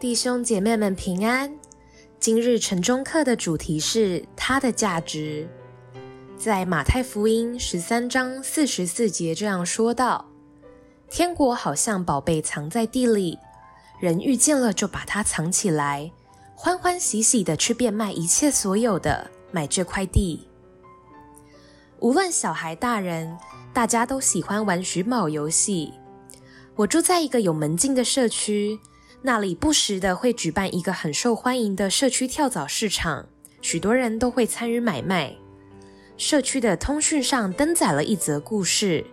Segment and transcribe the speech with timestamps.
[0.00, 1.52] 弟兄姐妹们平安。
[2.20, 5.48] 今日晨钟课的主题是它的价值。
[6.36, 10.24] 在马太福音十三章四十四节这样说道
[11.10, 13.36] ：“天国好像宝贝藏在地里，
[13.98, 16.12] 人遇见了就把它藏起来，
[16.54, 20.46] 欢欢喜喜的去变卖一切所有的，买这块地。”
[21.98, 23.36] 无论小孩大人，
[23.74, 25.92] 大家都喜欢玩寻宝游戏。
[26.76, 28.78] 我住在一个有门禁的社区。
[29.20, 33.26] 那里不时的会举办一个很受欢迎的社区跳蚤市场，
[33.60, 35.34] 许多人都会参与买卖。
[36.16, 39.04] 社区的通讯上登载了一则故事：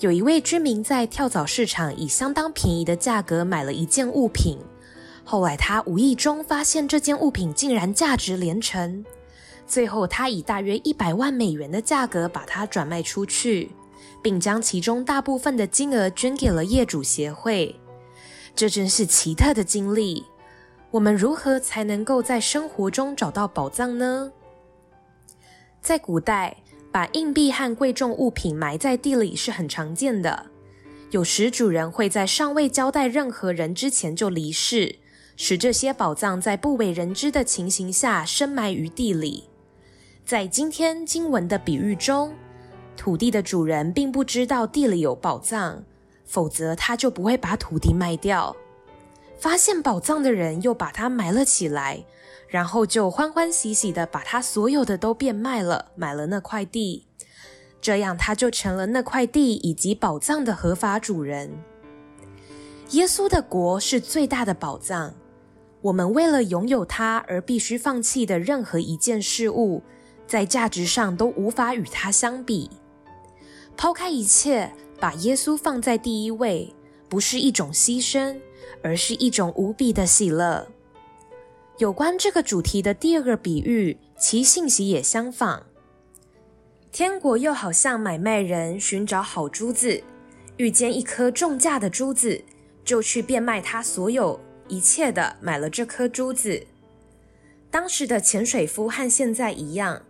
[0.00, 4.58] 有一位居民在跳蚤市场以相当便宜的价格买了一件物品，
[5.24, 9.04] 后来他无意中发现这件物品竟然价值连城，
[9.66, 13.70] 最后他以大约一百万美元的价格把它转卖出去，
[14.22, 17.74] 并将其中大部分的金额捐给了业主协会。
[18.54, 20.24] 这真是奇特的经历。
[20.90, 24.30] 我们如何才能够在生活中找到宝藏呢？
[25.80, 26.58] 在古代，
[26.92, 30.46] 把硬币和贵重物品埋在地里是很常见的。
[31.10, 34.96] 有时主人会在尚未交代任何人之前就离世，
[35.36, 39.44] 使这些宝藏在不为人知的情形下深埋于地里。
[40.24, 42.34] 在今天经文的比喻中，
[42.96, 45.82] 土地的主人并不知道地里有宝藏。
[46.24, 48.56] 否则，他就不会把土地卖掉。
[49.38, 52.04] 发现宝藏的人又把它埋了起来，
[52.48, 57.06] 然后就欢欢喜喜地把他所有的都变卖了，买了那块地。
[57.80, 61.50] 这样，他就成了那块地以及宝藏的合法主人。
[62.90, 65.14] 耶稣的国是最大的宝藏。
[65.80, 69.82] 我们为了拥有它而必须放弃的任何一件事物，
[70.28, 72.70] 在价值上都无法与它相比。
[73.76, 74.72] 抛开一切。
[75.00, 76.72] 把耶稣放在第一位，
[77.08, 78.38] 不是一种牺牲，
[78.84, 80.68] 而是一种无比的喜乐。
[81.78, 85.66] 有关这个主题的第二个比喻，其信息也相仿。
[86.92, 90.04] 天国又好像买卖人寻找好珠子，
[90.56, 92.44] 遇见一颗重价的珠子，
[92.84, 96.64] 就去变卖他所有一切的，买了这颗珠子。
[97.72, 100.02] 当时的潜水夫和现在一样，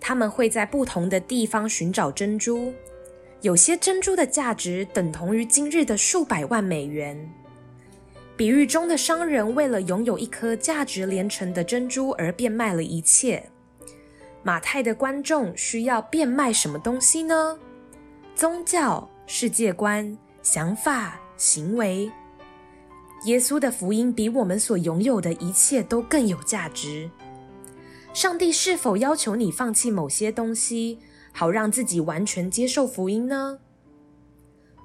[0.00, 2.72] 他们会在不同的地方寻找珍珠。
[3.42, 7.32] 有些珍珠的价值等同于今日的数百万美元。
[8.36, 13.50] 比喻中的商人为了拥有一颗价值连城的珍珠而变卖了一切。
[14.42, 17.58] 马太的观众需要变卖什么东西呢？
[18.34, 22.10] 宗教、世界观、想法、行为。
[23.24, 27.10] 耶稣的福音比我们所拥有的一切都更有价值。
[28.14, 30.98] 上帝是否要求你放弃某些东西？
[31.32, 33.58] 好让自己完全接受福音呢？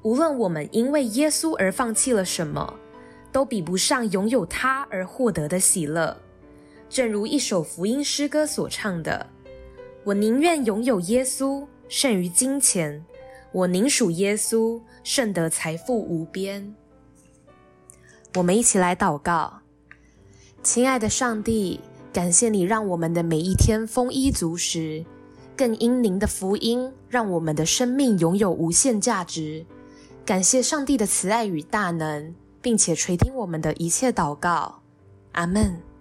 [0.03, 2.75] 无论我们因为耶稣而放弃了什么，
[3.31, 6.15] 都比不上拥有他而获得的喜乐。
[6.87, 9.27] 正如一首福音诗歌所唱的
[10.05, 13.01] ：“我宁愿拥有耶稣，胜于金钱；
[13.51, 16.75] 我宁属耶稣，胜得财富无边。”
[18.35, 19.61] 我们一起来祷告：
[20.61, 21.79] 亲爱的上帝，
[22.13, 25.03] 感谢你让我们的每一天丰衣足食。
[25.55, 29.65] 更因您的福音，让我们的生命拥有无限价值。
[30.25, 34.81] 感谢上帝的慈爱与大能，并且垂听我们的一切祷告。
[35.33, 35.94] 阿门。